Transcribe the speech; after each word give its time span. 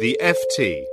The 0.00 0.18
FT. 0.18 0.86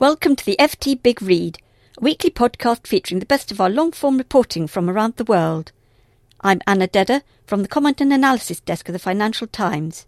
Welcome 0.00 0.34
to 0.34 0.44
the 0.44 0.56
FT 0.58 1.00
Big 1.00 1.22
Read, 1.22 1.58
a 1.96 2.00
weekly 2.00 2.28
podcast 2.28 2.88
featuring 2.88 3.20
the 3.20 3.24
best 3.24 3.52
of 3.52 3.60
our 3.60 3.70
long 3.70 3.92
form 3.92 4.18
reporting 4.18 4.66
from 4.66 4.90
around 4.90 5.14
the 5.14 5.22
world. 5.22 5.70
I'm 6.40 6.60
Anna 6.66 6.88
Dedder 6.88 7.22
from 7.46 7.62
the 7.62 7.68
Comment 7.68 8.00
and 8.00 8.12
Analysis 8.12 8.58
Desk 8.58 8.88
of 8.88 8.94
the 8.94 8.98
Financial 8.98 9.46
Times. 9.46 10.06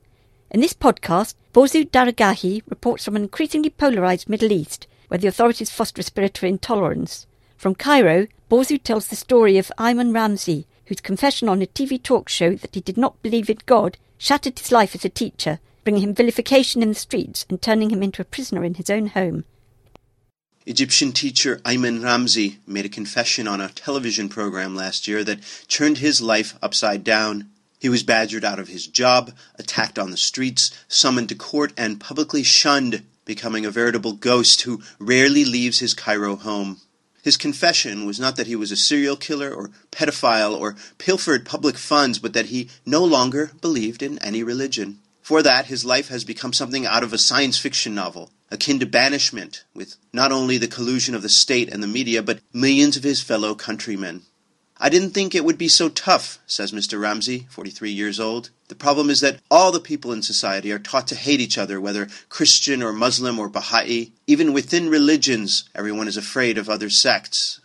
In 0.50 0.58
this 0.58 0.72
podcast, 0.72 1.36
Borzou 1.54 1.88
Daragahi 1.88 2.62
reports 2.68 3.04
from 3.04 3.14
an 3.14 3.22
increasingly 3.22 3.70
polarised 3.70 4.28
Middle 4.28 4.50
East 4.50 4.88
where 5.06 5.18
the 5.18 5.28
authorities 5.28 5.70
foster 5.70 6.02
of 6.02 6.42
intolerance. 6.42 7.28
From 7.56 7.76
Cairo, 7.76 8.26
Borzou 8.50 8.82
tells 8.82 9.06
the 9.06 9.14
story 9.14 9.58
of 9.58 9.70
Ayman 9.78 10.12
Ramzy, 10.12 10.66
whose 10.86 11.00
confession 11.00 11.48
on 11.48 11.62
a 11.62 11.66
TV 11.66 12.02
talk 12.02 12.28
show 12.28 12.56
that 12.56 12.74
he 12.74 12.80
did 12.80 12.96
not 12.96 13.22
believe 13.22 13.48
in 13.48 13.58
God 13.66 13.96
shattered 14.18 14.58
his 14.58 14.72
life 14.72 14.96
as 14.96 15.04
a 15.04 15.08
teacher 15.08 15.60
bringing 15.84 16.02
him 16.02 16.14
vilification 16.14 16.82
in 16.82 16.88
the 16.88 16.94
streets 16.94 17.46
and 17.48 17.60
turning 17.60 17.90
him 17.90 18.02
into 18.02 18.22
a 18.22 18.24
prisoner 18.24 18.64
in 18.64 18.74
his 18.74 18.90
own 18.90 19.08
home. 19.08 19.44
Egyptian 20.66 21.12
teacher 21.12 21.56
Ayman 21.64 22.02
Ramzy 22.02 22.58
made 22.66 22.84
a 22.84 22.90
confession 22.90 23.48
on 23.48 23.60
a 23.60 23.70
television 23.70 24.28
program 24.28 24.76
last 24.76 25.08
year 25.08 25.24
that 25.24 25.40
turned 25.68 25.98
his 25.98 26.20
life 26.20 26.56
upside 26.62 27.02
down. 27.02 27.48
He 27.78 27.88
was 27.88 28.02
badgered 28.02 28.44
out 28.44 28.58
of 28.58 28.68
his 28.68 28.86
job, 28.86 29.32
attacked 29.58 29.98
on 29.98 30.10
the 30.10 30.18
streets, 30.18 30.70
summoned 30.86 31.30
to 31.30 31.34
court, 31.34 31.72
and 31.78 31.98
publicly 31.98 32.42
shunned, 32.42 33.04
becoming 33.24 33.64
a 33.64 33.70
veritable 33.70 34.12
ghost 34.12 34.62
who 34.62 34.82
rarely 34.98 35.44
leaves 35.46 35.78
his 35.78 35.94
Cairo 35.94 36.36
home. 36.36 36.80
His 37.22 37.36
confession 37.36 38.06
was 38.06 38.20
not 38.20 38.36
that 38.36 38.46
he 38.46 38.56
was 38.56 38.70
a 38.70 38.76
serial 38.76 39.16
killer 39.16 39.52
or 39.52 39.70
pedophile 39.90 40.58
or 40.58 40.76
pilfered 40.98 41.44
public 41.44 41.76
funds, 41.76 42.18
but 42.18 42.32
that 42.34 42.46
he 42.46 42.68
no 42.84 43.04
longer 43.04 43.52
believed 43.60 44.02
in 44.02 44.18
any 44.18 44.42
religion. 44.42 44.98
For 45.30 45.44
that, 45.44 45.66
his 45.66 45.84
life 45.84 46.08
has 46.08 46.24
become 46.24 46.52
something 46.52 46.84
out 46.84 47.04
of 47.04 47.12
a 47.12 47.16
science 47.16 47.56
fiction 47.56 47.94
novel, 47.94 48.32
akin 48.50 48.80
to 48.80 48.84
banishment, 48.84 49.62
with 49.72 49.94
not 50.12 50.32
only 50.32 50.58
the 50.58 50.66
collusion 50.66 51.14
of 51.14 51.22
the 51.22 51.28
state 51.28 51.72
and 51.72 51.80
the 51.80 51.86
media, 51.86 52.20
but 52.20 52.40
millions 52.52 52.96
of 52.96 53.04
his 53.04 53.22
fellow 53.22 53.54
countrymen. 53.54 54.22
I 54.76 54.88
didn't 54.88 55.10
think 55.10 55.32
it 55.32 55.44
would 55.44 55.56
be 55.56 55.68
so 55.68 55.88
tough, 55.88 56.40
says 56.48 56.72
Mr. 56.72 57.00
Ramzy, 57.00 57.46
43 57.48 57.92
years 57.92 58.18
old. 58.18 58.50
The 58.66 58.74
problem 58.74 59.08
is 59.08 59.20
that 59.20 59.38
all 59.48 59.70
the 59.70 59.78
people 59.78 60.12
in 60.12 60.22
society 60.22 60.72
are 60.72 60.80
taught 60.80 61.06
to 61.06 61.14
hate 61.14 61.40
each 61.40 61.56
other, 61.56 61.80
whether 61.80 62.08
Christian 62.28 62.82
or 62.82 62.92
Muslim 62.92 63.38
or 63.38 63.48
Baha'i. 63.48 64.10
Even 64.26 64.52
within 64.52 64.88
religions, 64.88 65.62
everyone 65.76 66.08
is 66.08 66.16
afraid 66.16 66.58
of 66.58 66.68
other 66.68 66.90
sects. 66.90 67.59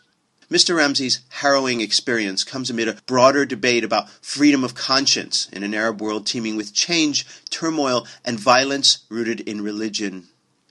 Mr. 0.49 0.75
Ramzy's 0.75 1.21
harrowing 1.29 1.81
experience 1.81 2.43
comes 2.43 2.69
amid 2.69 2.87
a 2.87 2.97
broader 3.07 3.45
debate 3.45 3.83
about 3.83 4.09
freedom 4.21 4.63
of 4.63 4.75
conscience 4.75 5.49
in 5.51 5.63
an 5.63 5.73
Arab 5.73 5.99
world 5.99 6.27
teeming 6.27 6.55
with 6.55 6.73
change, 6.73 7.25
turmoil, 7.49 8.05
and 8.23 8.39
violence 8.39 8.99
rooted 9.09 9.39
in 9.41 9.61
religion. 9.61 10.27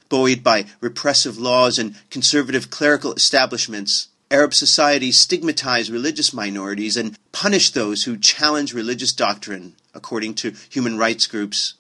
Buoyed 0.09 0.45
by 0.45 0.67
repressive 0.81 1.39
laws 1.39 1.79
and 1.79 1.97
conservative 2.09 2.71
clerical 2.71 3.15
establishments, 3.15 4.09
Arab 4.31 4.55
societies 4.55 5.19
stigmatize 5.19 5.91
religious 5.91 6.33
minorities 6.33 6.97
and 6.97 7.19
punish 7.33 7.71
those 7.71 8.05
who 8.05 8.17
challenge 8.17 8.73
religious 8.73 9.13
doctrine, 9.13 9.75
according 9.93 10.35
to 10.35 10.55
human 10.71 10.97
rights 10.97 11.27
groups. 11.27 11.75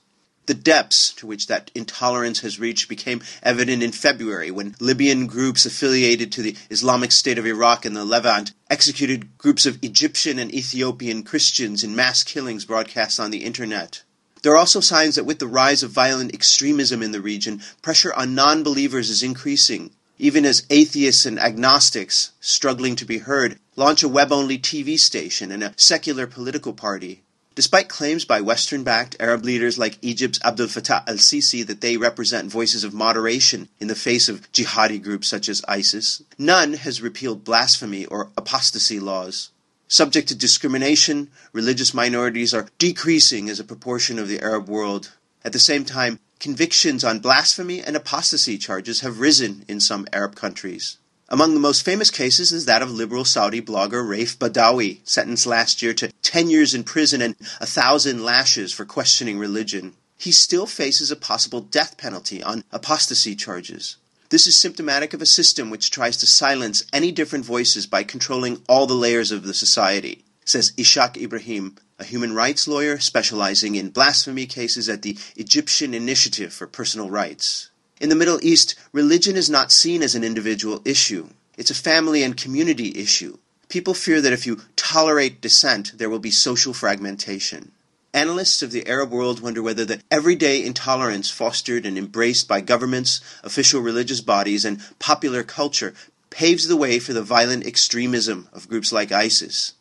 The 0.47 0.53
depths 0.53 1.10
to 1.15 1.27
which 1.27 1.47
that 1.47 1.71
intolerance 1.75 2.41
has 2.41 2.60
reached 2.60 2.87
became 2.87 3.22
evident 3.43 3.82
in 3.82 3.93
February 3.93 4.50
when 4.50 4.77
Libyan 4.78 5.27
groups 5.27 5.65
affiliated 5.65 6.31
to 6.32 6.43
the 6.43 6.55
Islamic 6.69 7.12
State 7.12 7.38
of 7.38 7.47
Iraq 7.47 7.87
and 7.87 7.97
the 7.97 8.05
Levant 8.05 8.53
executed 8.69 9.38
groups 9.38 9.65
of 9.65 9.78
Egyptian 9.82 10.38
and 10.38 10.55
Ethiopian 10.55 11.22
Christians 11.22 11.82
in 11.82 11.97
mass 11.97 12.22
killings 12.22 12.66
broadcast 12.66 13.19
on 13.19 13.31
the 13.31 13.43
internet. 13.43 14.03
There 14.43 14.53
are 14.53 14.59
also 14.59 14.81
signs 14.81 15.15
that 15.15 15.25
with 15.25 15.38
the 15.38 15.47
rise 15.47 15.82
of 15.82 15.91
violent 15.93 16.34
extremism 16.34 17.03
in 17.03 17.12
the 17.12 17.22
region, 17.22 17.62
pressure 17.81 18.12
on 18.12 18.34
non 18.34 18.62
believers 18.62 19.09
is 19.09 19.22
increasing, 19.22 19.93
even 20.19 20.44
as 20.44 20.66
atheists 20.69 21.25
and 21.25 21.41
agnostics, 21.41 22.32
struggling 22.41 22.97
to 22.97 23.06
be 23.06 23.19
heard, 23.19 23.59
launch 23.76 24.03
a 24.03 24.09
web 24.09 24.31
only 24.31 24.59
TV 24.59 24.99
station 24.99 25.50
and 25.50 25.65
a 25.65 25.72
secular 25.78 26.26
political 26.26 26.75
party. 26.75 27.24
Despite 27.54 27.88
claims 27.88 28.25
by 28.25 28.41
Western 28.41 28.82
backed 28.82 29.15
Arab 29.20 29.44
leaders 29.44 29.78
like 29.78 29.98
Egypt's 30.03 30.41
Abdel 30.42 30.66
Fattah 30.66 31.09
al 31.09 31.19
Sisi 31.19 31.65
that 31.65 31.81
they 31.81 31.97
represent 31.97 32.50
voices 32.50 32.82
of 32.82 32.92
moderation 32.92 33.69
in 33.78 33.87
the 33.87 33.94
face 33.94 34.28
of 34.28 34.50
jihadi 34.50 35.00
groups 35.00 35.28
such 35.28 35.48
as 35.48 35.64
ISIS, 35.69 36.22
none 36.37 36.72
has 36.72 37.00
repealed 37.00 37.44
blasphemy 37.44 38.06
or 38.06 38.31
apostasy 38.37 38.98
laws. 38.98 39.50
Subject 39.87 40.26
to 40.28 40.34
discrimination, 40.34 41.31
religious 41.53 41.94
minorities 41.94 42.53
are 42.53 42.66
decreasing 42.78 43.48
as 43.48 43.60
a 43.60 43.64
proportion 43.64 44.19
of 44.19 44.26
the 44.26 44.41
Arab 44.41 44.69
world. 44.69 45.12
At 45.44 45.53
the 45.53 45.60
same 45.60 45.84
time, 45.84 46.19
convictions 46.41 47.04
on 47.04 47.20
blasphemy 47.20 47.81
and 47.81 47.94
apostasy 47.94 48.59
charges 48.59 49.03
have 49.03 49.20
risen 49.20 49.64
in 49.69 49.78
some 49.78 50.09
Arab 50.12 50.34
countries. 50.34 50.98
Among 51.31 51.55
the 51.55 51.61
most 51.61 51.87
famous 51.87 52.11
cases 52.11 52.53
is 52.53 52.67
that 52.67 52.83
of 52.83 52.91
liberal 52.91 53.25
Saudi 53.25 53.62
blogger 53.62 54.05
Raif 54.05 54.37
Badawi, 54.37 54.99
sentenced 55.05 55.47
last 55.47 55.81
year 55.81 55.95
to 55.95 56.12
10 56.23 56.51
years 56.51 56.75
in 56.75 56.85
prison 56.85 57.23
and 57.23 57.35
a 57.61 57.67
thousand 57.67 58.23
lashes 58.23 58.75
for 58.75 58.85
questioning 58.85 59.39
religion. 59.39 59.95
He 60.19 60.33
still 60.33 60.67
faces 60.67 61.11
a 61.11 61.17
possible 61.17 61.61
death 61.61 61.97
penalty 61.97 62.43
on 62.43 62.65
apostasy 62.71 63.35
charges. 63.35 63.97
This 64.29 64.47
is 64.47 64.57
symptomatic 64.57 65.15
of 65.15 65.23
a 65.23 65.27
system 65.27 65.71
which 65.71 65.91
tries 65.91 66.19
to 66.19 66.27
silence 66.27 66.85
any 66.93 67.11
different 67.11 67.47
voices 67.47 67.87
by 67.87 68.05
controlling 68.05 68.62
all 68.69 68.87
the 68.87 68.95
layers 68.95 69.33
of 69.33 69.45
the 69.45 69.55
society, 69.55 70.25
says 70.45 70.73
Ishaq 70.73 71.17
Ibrahim, 71.17 71.77
a 71.99 72.05
human 72.05 72.35
rights 72.35 72.69
lawyer 72.69 72.99
specializing 72.99 73.77
in 73.77 73.91
blasphemy 73.91 74.45
cases 74.45 74.91
at 74.91 75.01
the 75.01 75.17
Egyptian 75.37 75.95
Initiative 75.95 76.53
for 76.53 76.67
Personal 76.67 77.09
Rights. 77.09 77.71
In 78.04 78.10
the 78.10 78.16
Middle 78.16 78.38
East, 78.42 78.75
religion 78.92 79.34
is 79.34 79.48
not 79.48 79.72
seen 79.72 80.03
as 80.03 80.15
an 80.15 80.22
individual 80.22 80.82
issue. 80.84 81.31
It's 81.56 81.70
a 81.70 81.75
family 81.75 82.22
and 82.22 82.37
community 82.37 82.92
issue. 82.98 83.38
People 83.70 83.94
fear 83.94 84.20
that 84.20 84.31
if 84.34 84.47
you 84.47 84.60
tolerate 84.76 85.41
dissent, 85.41 85.97
there 85.97 86.10
will 86.10 86.19
be 86.19 86.31
social 86.31 86.75
fragmentation. 86.75 87.72
Analysts 88.12 88.60
of 88.60 88.72
the 88.72 88.87
Arab 88.87 89.10
world 89.10 89.41
wonder 89.41 89.62
whether 89.62 89.87
the 89.87 90.03
everyday 90.10 90.62
intolerance 90.62 91.31
fostered 91.31 91.87
and 91.87 91.97
embraced 91.97 92.47
by 92.47 92.60
governments, 92.60 93.22
official 93.43 93.81
religious 93.81 94.20
bodies, 94.20 94.66
and 94.66 94.82
popular 94.98 95.43
culture 95.43 95.94
paves 96.28 96.69
the 96.69 96.76
way 96.76 96.98
for 96.98 97.14
the 97.14 97.22
violent 97.22 97.66
extremism 97.66 98.50
of 98.53 98.69
groups 98.69 98.93
like 98.93 99.12
ISIS. 99.12 99.72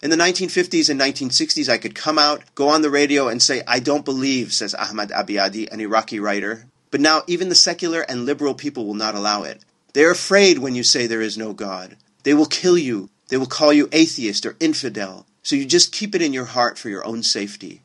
In 0.00 0.10
the 0.10 0.16
1950s 0.16 0.88
and 0.88 1.00
1960s, 1.00 1.68
I 1.68 1.78
could 1.78 1.96
come 1.96 2.20
out, 2.20 2.44
go 2.54 2.68
on 2.68 2.82
the 2.82 2.88
radio, 2.90 3.26
and 3.26 3.42
say, 3.42 3.64
I 3.66 3.80
don't 3.80 4.04
believe, 4.04 4.52
says 4.52 4.76
Ahmad 4.76 5.10
Abiyadi, 5.10 5.68
an 5.72 5.80
Iraqi 5.80 6.20
writer, 6.20 6.68
but 6.94 7.00
now 7.00 7.24
even 7.26 7.48
the 7.48 7.56
secular 7.56 8.02
and 8.02 8.24
liberal 8.24 8.54
people 8.54 8.86
will 8.86 8.94
not 8.94 9.16
allow 9.16 9.42
it. 9.42 9.64
They 9.94 10.04
are 10.04 10.12
afraid 10.12 10.58
when 10.58 10.76
you 10.76 10.84
say 10.84 11.08
there 11.08 11.20
is 11.20 11.36
no 11.36 11.52
God. 11.52 11.96
They 12.22 12.34
will 12.34 12.46
kill 12.46 12.78
you. 12.78 13.10
They 13.30 13.36
will 13.36 13.46
call 13.46 13.72
you 13.72 13.88
atheist 13.90 14.46
or 14.46 14.54
infidel. 14.60 15.26
So 15.42 15.56
you 15.56 15.64
just 15.64 15.90
keep 15.90 16.14
it 16.14 16.22
in 16.22 16.32
your 16.32 16.44
heart 16.44 16.78
for 16.78 16.90
your 16.90 17.04
own 17.04 17.24
safety. 17.24 17.82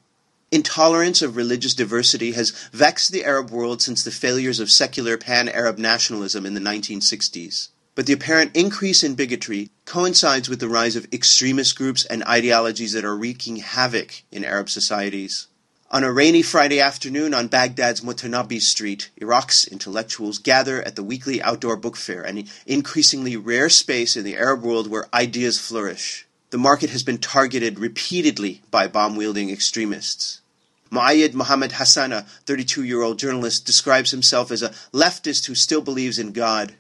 Intolerance 0.52 1.24
of 1.24 1.36
religious 1.36 1.74
diversity 1.74 2.34
has 2.34 2.52
vexed 2.72 3.12
the 3.12 3.26
Arab 3.26 3.50
world 3.50 3.82
since 3.82 4.04
the 4.04 4.12
failures 4.12 4.60
of 4.60 4.70
secular 4.70 5.18
pan 5.18 5.50
Arab 5.50 5.80
nationalism 5.80 6.46
in 6.46 6.54
the 6.54 6.62
1960s. 6.62 7.70
But 7.96 8.06
the 8.06 8.14
apparent 8.14 8.56
increase 8.56 9.04
in 9.04 9.16
bigotry 9.16 9.72
coincides 9.86 10.50
with 10.50 10.60
the 10.60 10.70
rise 10.70 10.96
of 10.96 11.12
extremist 11.12 11.76
groups 11.76 12.06
and 12.06 12.24
ideologies 12.26 12.94
that 12.94 13.06
are 13.06 13.18
wreaking 13.18 13.56
havoc 13.56 14.22
in 14.32 14.46
Arab 14.46 14.70
societies. 14.70 15.48
On 15.92 16.04
a 16.04 16.14
rainy 16.14 16.44
Friday 16.44 16.80
afternoon 16.80 17.34
on 17.34 17.48
Baghdad's 17.48 18.02
Mutanabbi 18.02 18.62
Street, 18.62 19.10
Iraq's 19.18 19.66
intellectuals 19.66 20.38
gather 20.38 20.84
at 20.84 20.96
the 20.96 21.02
weekly 21.02 21.42
outdoor 21.42 21.76
book 21.78 21.96
fair, 21.96 22.22
an 22.22 22.48
increasingly 22.68 23.36
rare 23.36 23.70
space 23.70 24.16
in 24.16 24.24
the 24.24 24.38
Arab 24.38 24.62
world 24.62 24.88
where 24.88 25.10
ideas 25.12 25.58
flourish. 25.58 26.28
The 26.52 26.60
market 26.60 26.92
has 26.92 27.02
been 27.02 27.18
targeted 27.18 27.80
repeatedly 27.80 28.62
by 28.70 28.88
bomb 28.88 29.16
wielding 29.16 29.50
extremists. 29.50 30.42
Muayyid 30.92 31.34
Muhammad 31.34 31.72
Hassan, 31.72 32.14
a 32.14 32.22
32 32.46 32.84
year 32.84 33.02
old 33.02 33.18
journalist, 33.18 33.66
describes 33.66 34.12
himself 34.12 34.52
as 34.52 34.62
a 34.62 34.76
leftist 34.94 35.48
who 35.48 35.56
still 35.56 35.82
believes 35.82 36.20
in 36.20 36.34
God. 36.34 36.76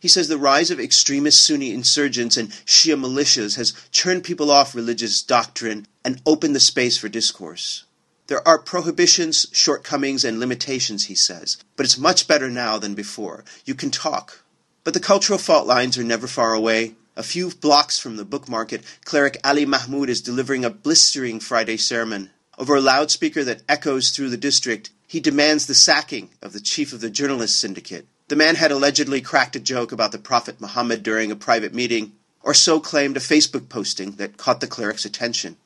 He 0.00 0.08
says 0.08 0.28
the 0.28 0.38
rise 0.38 0.70
of 0.70 0.80
extremist 0.80 1.44
Sunni 1.44 1.74
insurgents 1.74 2.38
and 2.38 2.48
Shia 2.64 2.98
militias 2.98 3.56
has 3.56 3.74
turned 3.92 4.24
people 4.24 4.50
off 4.50 4.74
religious 4.74 5.20
doctrine 5.20 5.86
and 6.02 6.22
opened 6.24 6.56
the 6.56 6.60
space 6.60 6.96
for 6.96 7.10
discourse. 7.10 7.84
There 8.28 8.46
are 8.46 8.58
prohibitions, 8.58 9.46
shortcomings, 9.52 10.22
and 10.22 10.38
limitations, 10.38 11.06
he 11.06 11.14
says, 11.14 11.56
but 11.76 11.86
it's 11.86 11.96
much 11.96 12.28
better 12.28 12.50
now 12.50 12.76
than 12.76 12.94
before. 12.94 13.42
You 13.64 13.74
can 13.74 13.90
talk. 13.90 14.44
But 14.84 14.92
the 14.92 15.00
cultural 15.00 15.38
fault 15.38 15.66
lines 15.66 15.96
are 15.96 16.04
never 16.04 16.26
far 16.26 16.52
away. 16.52 16.94
A 17.16 17.22
few 17.22 17.50
blocks 17.50 17.98
from 17.98 18.16
the 18.16 18.26
book 18.26 18.46
market, 18.46 18.84
cleric 19.06 19.38
Ali 19.42 19.64
Mahmoud 19.64 20.10
is 20.10 20.20
delivering 20.20 20.62
a 20.62 20.70
blistering 20.70 21.40
Friday 21.40 21.78
sermon. 21.78 22.30
Over 22.58 22.76
a 22.76 22.82
loudspeaker 22.82 23.44
that 23.44 23.62
echoes 23.66 24.10
through 24.10 24.28
the 24.28 24.36
district, 24.36 24.90
he 25.06 25.20
demands 25.20 25.64
the 25.64 25.74
sacking 25.74 26.28
of 26.42 26.52
the 26.52 26.60
chief 26.60 26.92
of 26.92 27.00
the 27.00 27.08
journalist 27.08 27.58
syndicate. 27.58 28.06
The 28.28 28.36
man 28.36 28.56
had 28.56 28.70
allegedly 28.70 29.22
cracked 29.22 29.56
a 29.56 29.60
joke 29.60 29.90
about 29.90 30.12
the 30.12 30.18
Prophet 30.18 30.60
Muhammad 30.60 31.02
during 31.02 31.30
a 31.30 31.36
private 31.36 31.72
meeting, 31.72 32.12
or 32.42 32.52
so 32.52 32.78
claimed 32.78 33.16
a 33.16 33.20
Facebook 33.20 33.70
posting 33.70 34.12
that 34.16 34.36
caught 34.36 34.60
the 34.60 34.66
cleric's 34.66 35.06
attention. 35.06 35.56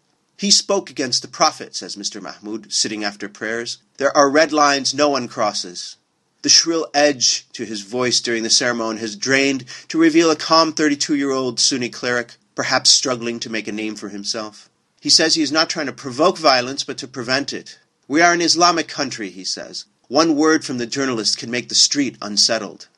He 0.43 0.51
spoke 0.51 0.91
against 0.91 1.23
the 1.23 1.29
Prophet, 1.29 1.77
says 1.77 1.95
Mr. 1.95 2.21
Mahmoud, 2.21 2.73
sitting 2.73 3.05
after 3.05 3.29
prayers. 3.29 3.79
There 3.99 4.11
are 4.17 4.29
red 4.29 4.51
lines 4.51 4.93
no 4.93 5.09
one 5.09 5.29
crosses. 5.29 5.99
The 6.43 6.49
shrill 6.49 6.89
edge 6.93 7.47
to 7.53 7.65
his 7.65 7.83
voice 7.83 8.21
during 8.21 8.43
the 8.43 8.51
ceremony 8.51 8.99
has 8.99 9.15
drained 9.15 9.65
to 9.87 10.01
reveal 10.01 10.33
a 10.33 10.35
calm 10.35 10.73
32 10.73 11.15
year 11.15 11.31
old 11.31 11.61
Sunni 11.61 11.89
cleric, 11.91 12.35
perhaps 12.57 12.91
struggling 12.91 13.39
to 13.39 13.51
make 13.51 13.69
a 13.69 13.73
name 13.73 13.95
for 13.95 14.09
himself. 14.09 14.69
He 15.01 15.11
says 15.11 15.37
he 15.37 15.43
is 15.43 15.53
not 15.53 15.71
trying 15.71 15.87
to 15.87 15.93
provoke 15.93 16.39
violence, 16.39 16.83
but 16.83 16.99
to 16.99 17.07
prevent 17.07 17.53
it. 17.53 17.79
We 18.09 18.21
are 18.21 18.33
an 18.33 18.41
Islamic 18.41 18.89
country, 18.89 19.31
he 19.31 19.45
says. 19.45 19.85
One 20.09 20.35
word 20.35 20.65
from 20.65 20.79
the 20.79 20.89
journalist 20.89 21.39
can 21.39 21.53
make 21.53 21.69
the 21.69 21.77
street 21.77 22.19
unsettled. 22.21 22.89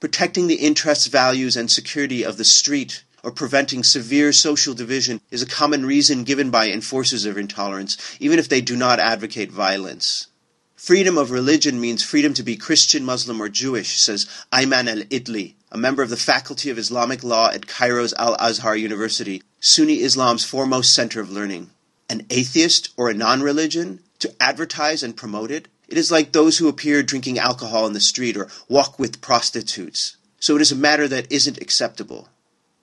Protecting 0.00 0.46
the 0.46 0.54
interests, 0.54 1.08
values, 1.08 1.58
and 1.58 1.70
security 1.70 2.24
of 2.24 2.38
the 2.38 2.44
street 2.44 3.04
or 3.26 3.32
preventing 3.32 3.82
severe 3.82 4.32
social 4.32 4.72
division 4.72 5.20
is 5.32 5.42
a 5.42 5.46
common 5.46 5.84
reason 5.84 6.22
given 6.22 6.48
by 6.48 6.68
enforcers 6.68 7.26
of 7.26 7.36
intolerance, 7.36 7.96
even 8.20 8.38
if 8.38 8.48
they 8.48 8.60
do 8.60 8.76
not 8.76 9.00
advocate 9.00 9.50
violence. 9.50 10.28
Freedom 10.76 11.18
of 11.18 11.32
religion 11.32 11.80
means 11.80 12.04
freedom 12.04 12.32
to 12.32 12.44
be 12.44 12.56
Christian, 12.56 13.04
Muslim, 13.04 13.42
or 13.42 13.48
Jewish, 13.48 13.98
says 13.98 14.26
Ayman 14.52 14.88
al 14.88 15.02
Idli, 15.08 15.54
a 15.72 15.76
member 15.76 16.04
of 16.04 16.08
the 16.08 16.16
Faculty 16.16 16.70
of 16.70 16.78
Islamic 16.78 17.24
Law 17.24 17.50
at 17.50 17.66
Cairo's 17.66 18.14
Al 18.14 18.36
Azhar 18.36 18.76
University, 18.76 19.42
Sunni 19.58 20.02
Islam's 20.02 20.44
foremost 20.44 20.94
center 20.94 21.20
of 21.20 21.28
learning. 21.28 21.70
An 22.08 22.26
atheist 22.30 22.90
or 22.96 23.10
a 23.10 23.14
non 23.14 23.42
religion? 23.42 24.04
To 24.20 24.32
advertise 24.38 25.02
and 25.02 25.16
promote 25.16 25.50
it? 25.50 25.66
It 25.88 25.98
is 25.98 26.12
like 26.12 26.30
those 26.30 26.58
who 26.58 26.68
appear 26.68 27.02
drinking 27.02 27.40
alcohol 27.40 27.88
in 27.88 27.92
the 27.92 27.98
street 27.98 28.36
or 28.36 28.46
walk 28.68 29.00
with 29.00 29.20
prostitutes. 29.20 30.16
So 30.38 30.54
it 30.54 30.62
is 30.62 30.70
a 30.70 30.76
matter 30.76 31.08
that 31.08 31.32
isn't 31.32 31.60
acceptable. 31.60 32.28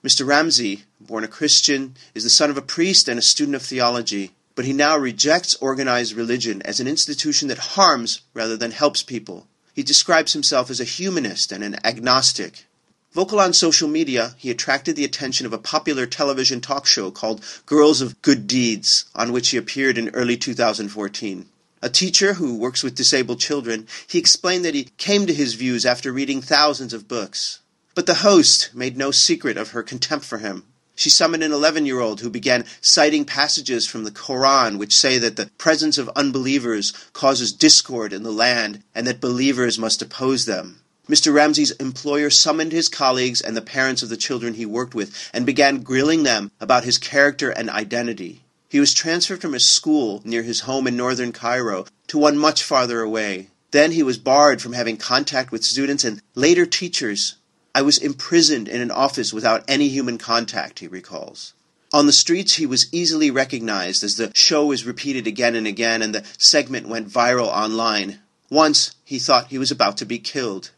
Mr. 0.04 0.28
Ramzy, 0.28 0.84
born 1.00 1.24
a 1.24 1.30
Christian, 1.30 1.96
is 2.14 2.26
the 2.26 2.30
son 2.30 2.50
of 2.50 2.58
a 2.58 2.62
priest 2.62 3.08
and 3.08 3.18
a 3.18 3.22
student 3.22 3.56
of 3.56 3.62
theology, 3.62 4.32
but 4.54 4.66
he 4.66 4.74
now 4.74 4.98
rejects 4.98 5.56
organized 5.62 6.14
religion 6.14 6.62
as 6.64 6.82
an 6.82 6.90
institution 6.90 7.48
that 7.48 7.78
harms 7.78 8.20
rather 8.34 8.58
than 8.58 8.72
helps 8.72 9.02
people. 9.02 9.48
He 9.74 9.82
describes 9.82 10.34
himself 10.34 10.70
as 10.70 10.82
a 10.82 10.84
humanist 10.84 11.54
and 11.54 11.64
an 11.64 11.78
agnostic. 11.86 12.66
Vocal 13.14 13.40
on 13.40 13.54
social 13.54 13.88
media, 13.88 14.36
he 14.38 14.52
attracted 14.52 14.98
the 14.98 15.06
attention 15.06 15.46
of 15.46 15.54
a 15.54 15.58
popular 15.58 16.06
television 16.06 16.60
talk 16.60 16.86
show 16.86 17.10
called 17.10 17.42
Girls 17.66 18.02
of 18.02 18.22
Good 18.22 18.46
Deeds, 18.46 19.06
on 19.16 19.32
which 19.32 19.50
he 19.50 19.58
appeared 19.58 19.98
in 19.98 20.10
early 20.10 20.36
2014. 20.36 21.46
A 21.82 21.90
teacher 21.90 22.34
who 22.34 22.58
works 22.58 22.84
with 22.84 22.96
disabled 22.96 23.40
children, 23.40 23.88
he 24.06 24.20
explained 24.20 24.66
that 24.66 24.76
he 24.76 24.90
came 24.98 25.26
to 25.28 25.34
his 25.34 25.54
views 25.54 25.86
after 25.86 26.12
reading 26.12 26.42
thousands 26.42 26.94
of 26.94 27.08
books. 27.08 27.60
But 27.96 28.08
the 28.08 28.26
host 28.26 28.72
made 28.74 28.98
no 28.98 29.12
secret 29.12 29.56
of 29.56 29.70
her 29.70 29.84
contempt 29.84 30.26
for 30.26 30.40
him. 30.40 30.64
She 30.96 31.12
summoned 31.12 31.44
an 31.44 31.52
11 31.52 31.86
year 31.86 32.00
old 32.00 32.22
who 32.22 32.30
began 32.32 32.66
citing 32.82 33.24
passages 33.24 33.86
from 33.86 34.04
the 34.04 34.10
Koran 34.10 34.80
which 34.80 34.96
say 34.96 35.20
that 35.20 35.36
the 35.36 35.52
presence 35.60 36.00
of 36.00 36.10
unbelievers 36.16 36.92
causes 37.14 37.52
discord 37.52 38.12
in 38.12 38.24
the 38.24 38.32
land 38.32 38.82
and 38.96 39.06
that 39.06 39.22
believers 39.22 39.78
must 39.78 40.02
oppose 40.02 40.46
them. 40.46 40.82
Mr. 41.08 41.32
Ramzy's 41.32 41.70
employer 41.72 42.32
summoned 42.32 42.72
his 42.72 42.90
colleagues 42.90 43.42
and 43.42 43.56
the 43.56 43.62
parents 43.62 44.02
of 44.02 44.10
the 44.10 44.18
children 44.18 44.56
he 44.56 44.66
worked 44.66 44.96
with 44.96 45.30
and 45.32 45.46
began 45.46 45.84
grilling 45.84 46.24
them 46.24 46.50
about 46.60 46.86
his 46.86 46.98
character 46.98 47.52
and 47.52 47.70
identity. 47.70 48.42
He 48.70 48.80
was 48.80 48.96
transferred 48.96 49.42
from 49.42 49.54
a 49.54 49.60
school 49.60 50.20
near 50.26 50.42
his 50.42 50.62
home 50.62 50.88
in 50.88 50.98
northern 50.98 51.32
Cairo 51.32 51.86
to 52.08 52.18
one 52.18 52.40
much 52.40 52.64
farther 52.64 53.02
away. 53.02 53.50
Then 53.70 53.92
he 53.92 54.02
was 54.02 54.18
barred 54.18 54.64
from 54.64 54.74
having 54.74 54.98
contact 54.98 55.52
with 55.52 55.64
students 55.64 56.04
and 56.04 56.24
later 56.34 56.66
teachers 56.66 57.36
I 57.76 57.82
was 57.82 57.98
imprisoned 57.98 58.68
in 58.68 58.82
an 58.82 58.92
office 58.92 59.34
without 59.34 59.64
any 59.68 59.88
human 59.88 60.20
contact, 60.20 60.80
he 60.80 60.88
recalls. 60.88 61.54
On 61.92 62.06
the 62.06 62.14
streets, 62.14 62.56
he 62.56 62.66
was 62.68 62.92
easily 62.92 63.32
recognized 63.32 64.04
as 64.04 64.18
the 64.18 64.32
show 64.36 64.66
was 64.66 64.86
repeated 64.86 65.26
again 65.26 65.56
and 65.56 65.66
again, 65.66 66.02
and 66.02 66.14
the 66.14 66.24
segment 66.38 66.88
went 66.88 67.10
viral 67.10 67.48
online. 67.48 68.20
Once, 68.50 68.96
he 69.04 69.18
thought 69.18 69.48
he 69.48 69.58
was 69.58 69.72
about 69.72 69.98
to 69.98 70.06
be 70.06 70.20
killed. 70.20 70.70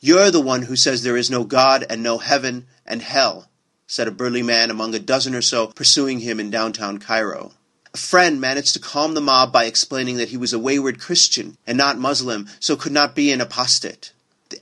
You're 0.00 0.30
the 0.30 0.40
one 0.40 0.62
who 0.62 0.76
says 0.76 1.02
there 1.02 1.16
is 1.16 1.30
no 1.30 1.44
God 1.44 1.84
and 1.90 2.02
no 2.02 2.16
heaven 2.16 2.66
and 2.86 3.02
hell, 3.02 3.48
said 3.86 4.08
a 4.08 4.10
burly 4.10 4.42
man 4.42 4.70
among 4.70 4.94
a 4.94 4.98
dozen 4.98 5.34
or 5.34 5.42
so 5.42 5.66
pursuing 5.66 6.20
him 6.20 6.40
in 6.40 6.50
downtown 6.50 6.98
Cairo. 6.98 7.52
A 7.92 7.98
friend 7.98 8.40
managed 8.40 8.74
to 8.74 8.80
calm 8.80 9.14
the 9.14 9.20
mob 9.20 9.52
by 9.52 9.64
explaining 9.64 10.16
that 10.16 10.28
he 10.28 10.36
was 10.36 10.52
a 10.52 10.58
wayward 10.58 11.00
Christian 11.00 11.58
and 11.66 11.76
not 11.76 11.98
Muslim, 11.98 12.48
so 12.60 12.76
could 12.76 12.92
not 12.92 13.14
be 13.14 13.32
an 13.32 13.40
apostate. 13.40 14.12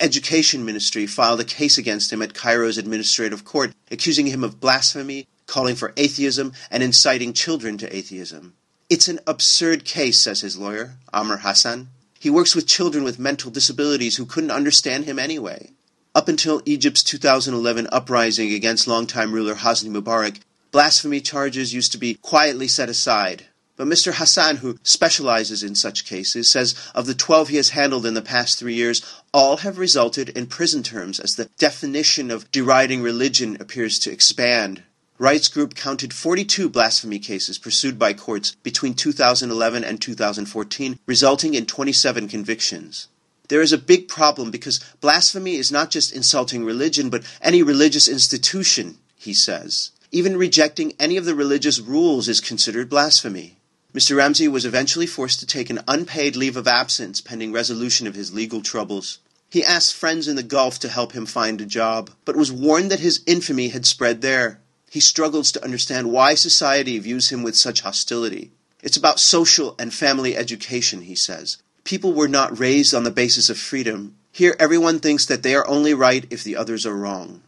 Education 0.00 0.64
Ministry 0.64 1.06
filed 1.06 1.40
a 1.40 1.44
case 1.44 1.78
against 1.78 2.12
him 2.12 2.22
at 2.22 2.34
Cairo's 2.34 2.78
administrative 2.78 3.44
court, 3.44 3.72
accusing 3.90 4.26
him 4.26 4.44
of 4.44 4.60
blasphemy, 4.60 5.26
calling 5.46 5.76
for 5.76 5.92
atheism, 5.96 6.52
and 6.70 6.82
inciting 6.82 7.32
children 7.32 7.78
to 7.78 7.96
atheism. 7.96 8.54
It's 8.88 9.08
an 9.08 9.20
absurd 9.26 9.84
case, 9.84 10.20
says 10.20 10.40
his 10.40 10.56
lawyer, 10.56 10.94
Amr 11.12 11.38
Hassan. 11.38 11.88
He 12.18 12.30
works 12.30 12.54
with 12.54 12.66
children 12.66 13.04
with 13.04 13.18
mental 13.18 13.50
disabilities 13.50 14.16
who 14.16 14.26
couldn't 14.26 14.50
understand 14.50 15.04
him 15.04 15.18
anyway. 15.18 15.70
Up 16.14 16.28
until 16.28 16.62
Egypt's 16.64 17.02
2011 17.02 17.88
uprising 17.92 18.52
against 18.52 18.86
longtime 18.86 19.32
ruler 19.32 19.54
Hosni 19.54 19.90
Mubarak, 19.90 20.40
blasphemy 20.70 21.20
charges 21.20 21.74
used 21.74 21.92
to 21.92 21.98
be 21.98 22.14
quietly 22.14 22.68
set 22.68 22.88
aside. 22.88 23.46
But 23.76 23.88
Mr. 23.88 24.14
Hassan, 24.14 24.56
who 24.56 24.78
specializes 24.82 25.62
in 25.62 25.74
such 25.74 26.06
cases, 26.06 26.50
says 26.50 26.74
of 26.94 27.04
the 27.04 27.14
12 27.14 27.48
he 27.48 27.56
has 27.56 27.70
handled 27.70 28.06
in 28.06 28.14
the 28.14 28.22
past 28.22 28.58
three 28.58 28.74
years, 28.74 29.02
all 29.34 29.58
have 29.58 29.76
resulted 29.76 30.30
in 30.30 30.46
prison 30.46 30.82
terms 30.82 31.20
as 31.20 31.36
the 31.36 31.50
definition 31.58 32.30
of 32.30 32.50
deriding 32.50 33.02
religion 33.02 33.58
appears 33.60 33.98
to 33.98 34.10
expand. 34.10 34.82
Rights 35.18 35.48
Group 35.48 35.74
counted 35.74 36.14
42 36.14 36.70
blasphemy 36.70 37.18
cases 37.18 37.58
pursued 37.58 37.98
by 37.98 38.14
courts 38.14 38.56
between 38.62 38.94
2011 38.94 39.84
and 39.84 40.00
2014, 40.00 40.98
resulting 41.06 41.54
in 41.54 41.66
27 41.66 42.28
convictions. 42.28 43.08
There 43.48 43.62
is 43.62 43.72
a 43.72 43.78
big 43.78 44.08
problem 44.08 44.50
because 44.50 44.80
blasphemy 45.00 45.56
is 45.56 45.70
not 45.70 45.90
just 45.90 46.12
insulting 46.12 46.64
religion, 46.64 47.10
but 47.10 47.24
any 47.40 47.62
religious 47.62 48.08
institution, 48.08 48.98
he 49.16 49.32
says. 49.32 49.90
Even 50.12 50.36
rejecting 50.36 50.94
any 50.98 51.16
of 51.16 51.24
the 51.24 51.34
religious 51.34 51.78
rules 51.78 52.28
is 52.28 52.40
considered 52.40 52.88
blasphemy. 52.88 53.55
Mr. 53.96 54.14
Ramzy 54.14 54.46
was 54.46 54.66
eventually 54.66 55.06
forced 55.06 55.40
to 55.40 55.46
take 55.46 55.70
an 55.70 55.80
unpaid 55.88 56.36
leave 56.36 56.58
of 56.58 56.68
absence 56.68 57.22
pending 57.22 57.50
resolution 57.50 58.06
of 58.06 58.14
his 58.14 58.30
legal 58.30 58.60
troubles. 58.60 59.20
He 59.48 59.64
asked 59.64 59.94
friends 59.94 60.28
in 60.28 60.36
the 60.36 60.42
Gulf 60.42 60.78
to 60.80 60.90
help 60.90 61.12
him 61.12 61.24
find 61.24 61.62
a 61.62 61.64
job, 61.64 62.10
but 62.26 62.36
was 62.36 62.52
warned 62.52 62.90
that 62.90 63.00
his 63.00 63.22
infamy 63.24 63.68
had 63.68 63.86
spread 63.86 64.20
there. 64.20 64.60
He 64.90 65.00
struggles 65.00 65.50
to 65.52 65.64
understand 65.64 66.12
why 66.12 66.34
society 66.34 66.98
views 66.98 67.30
him 67.30 67.42
with 67.42 67.56
such 67.56 67.80
hostility. 67.80 68.50
It's 68.82 68.98
about 68.98 69.18
social 69.18 69.74
and 69.78 69.94
family 69.94 70.36
education, 70.36 71.00
he 71.00 71.14
says. 71.14 71.56
People 71.82 72.12
were 72.12 72.28
not 72.28 72.58
raised 72.58 72.92
on 72.92 73.04
the 73.04 73.10
basis 73.10 73.48
of 73.48 73.56
freedom. 73.56 74.14
Here, 74.30 74.56
everyone 74.58 74.98
thinks 74.98 75.24
that 75.24 75.42
they 75.42 75.54
are 75.54 75.66
only 75.66 75.94
right 75.94 76.26
if 76.28 76.44
the 76.44 76.54
others 76.54 76.84
are 76.84 76.94
wrong. 76.94 77.40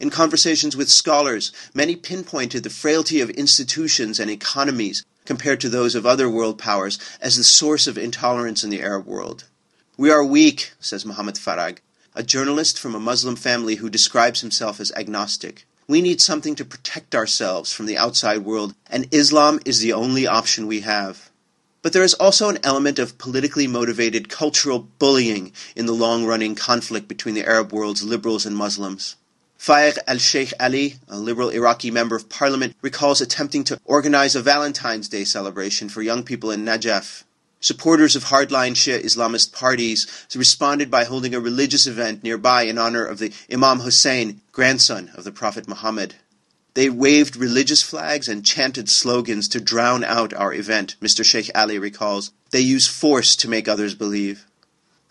In 0.00 0.10
conversations 0.10 0.76
with 0.76 0.90
scholars, 0.90 1.52
many 1.72 1.94
pinpointed 1.94 2.64
the 2.64 2.68
frailty 2.68 3.20
of 3.20 3.30
institutions 3.30 4.18
and 4.18 4.28
economies 4.28 5.04
compared 5.24 5.60
to 5.60 5.68
those 5.68 5.94
of 5.94 6.04
other 6.04 6.28
world 6.28 6.58
powers 6.58 6.98
as 7.20 7.36
the 7.36 7.44
source 7.44 7.86
of 7.86 7.96
intolerance 7.96 8.62
in 8.62 8.70
the 8.70 8.82
Arab 8.82 9.06
world. 9.06 9.44
We 9.96 10.10
are 10.10 10.24
weak, 10.24 10.72
says 10.80 11.06
Muhammad 11.06 11.36
Farag, 11.36 11.78
a 12.14 12.22
journalist 12.22 12.78
from 12.78 12.94
a 12.94 13.00
Muslim 13.00 13.36
family 13.36 13.76
who 13.76 13.88
describes 13.88 14.40
himself 14.40 14.80
as 14.80 14.92
agnostic. 14.92 15.66
We 15.86 16.00
need 16.00 16.20
something 16.20 16.54
to 16.56 16.64
protect 16.64 17.14
ourselves 17.14 17.72
from 17.72 17.86
the 17.86 17.98
outside 17.98 18.38
world, 18.38 18.74
and 18.90 19.12
Islam 19.12 19.60
is 19.64 19.80
the 19.80 19.92
only 19.92 20.26
option 20.26 20.66
we 20.66 20.80
have. 20.80 21.30
But 21.82 21.92
there 21.92 22.02
is 22.02 22.14
also 22.14 22.48
an 22.48 22.58
element 22.62 22.98
of 22.98 23.18
politically 23.18 23.66
motivated 23.66 24.30
cultural 24.30 24.78
bullying 24.98 25.52
in 25.76 25.84
the 25.84 25.92
long 25.92 26.24
running 26.24 26.54
conflict 26.54 27.08
between 27.08 27.34
the 27.34 27.46
Arab 27.46 27.72
world's 27.72 28.02
liberals 28.02 28.46
and 28.46 28.56
Muslims. 28.56 29.16
Faiq 29.64 29.96
al 30.06 30.18
Sheikh 30.18 30.52
Ali, 30.60 30.96
a 31.08 31.18
liberal 31.18 31.48
Iraqi 31.48 31.90
member 31.90 32.14
of 32.14 32.28
parliament, 32.28 32.76
recalls 32.82 33.22
attempting 33.22 33.64
to 33.64 33.80
organize 33.86 34.36
a 34.36 34.42
Valentine's 34.42 35.08
Day 35.08 35.24
celebration 35.24 35.88
for 35.88 36.02
young 36.02 36.22
people 36.22 36.50
in 36.50 36.66
Najaf. 36.66 37.24
Supporters 37.60 38.14
of 38.14 38.24
hardline 38.24 38.72
Shia 38.72 39.02
Islamist 39.02 39.54
parties 39.54 40.06
responded 40.36 40.90
by 40.90 41.04
holding 41.04 41.34
a 41.34 41.40
religious 41.40 41.86
event 41.86 42.22
nearby 42.22 42.64
in 42.64 42.76
honor 42.76 43.06
of 43.06 43.18
the 43.18 43.32
Imam 43.50 43.80
Hussein, 43.80 44.42
grandson 44.52 45.10
of 45.14 45.24
the 45.24 45.32
Prophet 45.32 45.66
Muhammad. 45.66 46.16
They 46.74 46.90
waved 46.90 47.34
religious 47.34 47.80
flags 47.80 48.28
and 48.28 48.44
chanted 48.44 48.90
slogans 48.90 49.48
to 49.48 49.62
drown 49.62 50.04
out 50.04 50.34
our 50.34 50.52
event, 50.52 50.96
Mr. 51.00 51.24
Sheikh 51.24 51.50
Ali 51.54 51.78
recalls. 51.78 52.32
They 52.50 52.60
use 52.60 52.86
force 52.86 53.34
to 53.36 53.48
make 53.48 53.66
others 53.66 53.94
believe. 53.94 54.44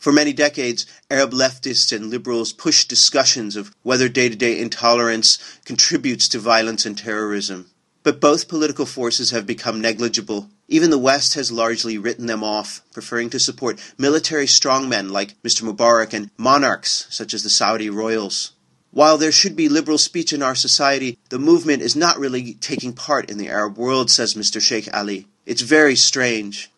For 0.03 0.11
many 0.11 0.33
decades, 0.33 0.85
Arab 1.09 1.31
leftists 1.31 1.95
and 1.95 2.09
liberals 2.09 2.51
pushed 2.51 2.89
discussions 2.89 3.55
of 3.55 3.73
whether 3.83 4.09
day 4.09 4.27
to 4.27 4.35
day 4.35 4.59
intolerance 4.59 5.37
contributes 5.63 6.27
to 6.27 6.39
violence 6.39 6.85
and 6.85 6.97
terrorism. 6.97 7.69
But 8.03 8.19
both 8.19 8.49
political 8.49 8.85
forces 8.85 9.31
have 9.31 9.47
become 9.47 9.79
negligible. 9.79 10.49
Even 10.67 10.89
the 10.89 10.97
West 10.97 11.35
has 11.35 11.53
largely 11.53 11.97
written 11.97 12.25
them 12.25 12.43
off, 12.43 12.81
preferring 12.91 13.29
to 13.29 13.39
support 13.39 13.79
military 13.97 14.45
strongmen 14.45 15.09
like 15.09 15.41
Mr. 15.41 15.61
Mubarak 15.63 16.11
and 16.11 16.29
monarchs 16.35 17.07
such 17.09 17.33
as 17.33 17.43
the 17.43 17.49
Saudi 17.49 17.89
royals. 17.89 18.51
While 18.91 19.17
there 19.17 19.31
should 19.31 19.55
be 19.55 19.69
liberal 19.69 19.97
speech 19.97 20.33
in 20.33 20.43
our 20.43 20.53
society, 20.53 21.17
the 21.29 21.39
movement 21.39 21.81
is 21.81 21.95
not 21.95 22.19
really 22.19 22.55
taking 22.55 22.91
part 22.91 23.29
in 23.29 23.37
the 23.37 23.47
Arab 23.47 23.77
world, 23.77 24.11
says 24.11 24.33
Mr. 24.33 24.59
Sheikh 24.59 24.93
Ali. 24.93 25.27
It's 25.45 25.61
very 25.61 25.95
strange. 25.95 26.69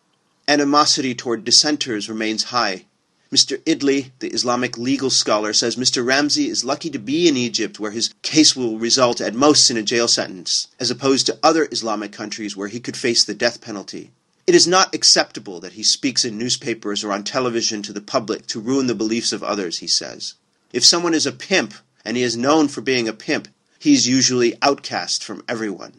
Animosity 0.46 1.12
toward 1.12 1.42
dissenters 1.42 2.08
remains 2.08 2.54
high. 2.54 2.84
Mr. 3.36 3.60
Idley, 3.68 4.12
the 4.20 4.30
Islamic 4.30 4.78
legal 4.78 5.10
scholar, 5.10 5.52
says 5.52 5.76
Mr. 5.76 6.02
Ramzy 6.02 6.48
is 6.48 6.64
lucky 6.64 6.88
to 6.88 6.98
be 6.98 7.28
in 7.28 7.36
Egypt 7.36 7.78
where 7.78 7.90
his 7.90 8.14
case 8.22 8.56
will 8.56 8.78
result 8.78 9.20
at 9.20 9.34
most 9.34 9.70
in 9.70 9.76
a 9.76 9.82
jail 9.82 10.08
sentence, 10.08 10.68
as 10.80 10.90
opposed 10.90 11.26
to 11.26 11.38
other 11.42 11.68
Islamic 11.70 12.12
countries 12.12 12.56
where 12.56 12.68
he 12.68 12.80
could 12.80 12.96
face 12.96 13.24
the 13.24 13.34
death 13.34 13.60
penalty. 13.60 14.10
It 14.46 14.54
is 14.54 14.66
not 14.66 14.94
acceptable 14.94 15.60
that 15.60 15.74
he 15.74 15.82
speaks 15.82 16.24
in 16.24 16.38
newspapers 16.38 17.04
or 17.04 17.12
on 17.12 17.24
television 17.24 17.82
to 17.82 17.92
the 17.92 18.00
public 18.00 18.46
to 18.46 18.58
ruin 18.58 18.86
the 18.86 18.94
beliefs 18.94 19.34
of 19.34 19.42
others, 19.42 19.80
he 19.80 19.86
says. 19.86 20.32
If 20.72 20.82
someone 20.82 21.12
is 21.12 21.26
a 21.26 21.30
pimp, 21.30 21.74
and 22.06 22.16
he 22.16 22.22
is 22.22 22.38
known 22.38 22.68
for 22.68 22.80
being 22.80 23.06
a 23.06 23.12
pimp, 23.12 23.48
he 23.78 23.92
is 23.92 24.08
usually 24.08 24.56
outcast 24.62 25.22
from 25.22 25.44
everyone. 25.46 25.92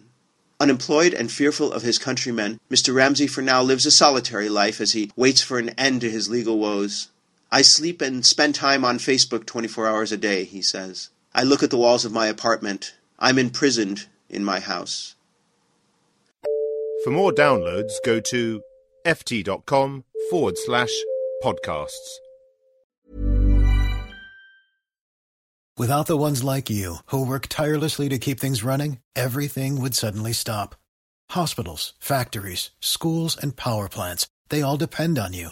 Unemployed 0.59 1.13
and 1.13 1.31
fearful 1.31 1.71
of 1.71 1.83
his 1.83 1.99
countrymen, 1.99 2.59
Mr. 2.71 2.95
Ramzy 2.95 3.27
for 3.27 3.43
now 3.43 3.61
lives 3.61 3.85
a 3.85 3.91
solitary 3.91 4.49
life 4.49 4.81
as 4.81 4.93
he 4.93 5.11
waits 5.15 5.43
for 5.43 5.59
an 5.59 5.69
end 5.77 6.01
to 6.01 6.09
his 6.09 6.29
legal 6.29 6.57
woes. 6.57 7.09
I 7.51 7.61
sleep 7.61 8.01
and 8.01 8.25
spend 8.25 8.55
time 8.55 8.83
on 8.83 8.97
Facebook 8.97 9.45
24 9.45 9.87
hours 9.87 10.11
a 10.11 10.17
day, 10.17 10.43
he 10.43 10.61
says. 10.61 11.09
I 11.33 11.43
look 11.43 11.63
at 11.63 11.69
the 11.69 11.77
walls 11.77 12.03
of 12.03 12.11
my 12.11 12.27
apartment. 12.27 12.95
I'm 13.19 13.37
imprisoned 13.37 14.07
in 14.29 14.43
my 14.43 14.59
house. 14.59 15.15
For 17.03 17.11
more 17.11 17.31
downloads, 17.31 17.93
go 18.03 18.19
to 18.19 18.61
ft.com 19.05 20.03
forward 20.29 20.57
slash 20.57 20.91
podcasts. 21.43 22.17
Without 25.77 26.07
the 26.07 26.17
ones 26.17 26.43
like 26.43 26.71
you, 26.71 26.97
who 27.07 27.23
work 27.23 27.45
tirelessly 27.47 28.09
to 28.09 28.17
keep 28.17 28.39
things 28.39 28.63
running, 28.63 28.97
everything 29.15 29.79
would 29.79 29.93
suddenly 29.93 30.33
stop. 30.33 30.75
Hospitals, 31.29 31.93
factories, 31.99 32.71
schools, 32.79 33.37
and 33.37 33.55
power 33.55 33.87
plants, 33.87 34.27
they 34.49 34.63
all 34.63 34.77
depend 34.77 35.19
on 35.19 35.33
you. 35.33 35.51